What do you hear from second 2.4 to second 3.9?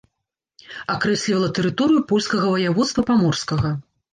ваяводства паморскага.